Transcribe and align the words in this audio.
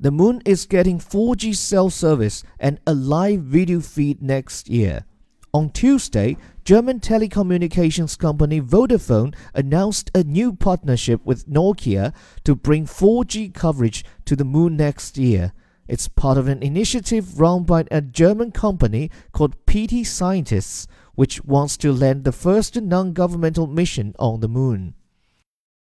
the 0.00 0.12
moon 0.12 0.40
is 0.44 0.66
getting 0.66 0.98
4G 0.98 1.56
cell 1.56 1.90
service 1.90 2.44
and 2.60 2.78
a 2.86 2.94
live 2.94 3.40
video 3.40 3.80
feed 3.80 4.22
next 4.22 4.68
year. 4.68 5.04
On 5.52 5.70
Tuesday, 5.70 6.36
German 6.64 7.00
telecommunications 7.00 8.16
company 8.16 8.60
Vodafone 8.60 9.34
announced 9.54 10.10
a 10.14 10.22
new 10.22 10.52
partnership 10.52 11.24
with 11.24 11.48
Nokia 11.48 12.12
to 12.44 12.54
bring 12.54 12.86
4G 12.86 13.52
coverage 13.52 14.04
to 14.26 14.36
the 14.36 14.44
moon 14.44 14.76
next 14.76 15.18
year. 15.18 15.52
It's 15.88 16.06
part 16.06 16.38
of 16.38 16.46
an 16.46 16.62
initiative 16.62 17.40
run 17.40 17.64
by 17.64 17.84
a 17.90 18.00
German 18.00 18.52
company 18.52 19.10
called 19.32 19.56
PT 19.66 20.06
Scientists, 20.06 20.86
which 21.14 21.42
wants 21.44 21.76
to 21.78 21.92
land 21.92 22.22
the 22.24 22.30
first 22.32 22.80
non 22.80 23.14
governmental 23.14 23.66
mission 23.66 24.14
on 24.18 24.40
the 24.40 24.48
moon. 24.48 24.94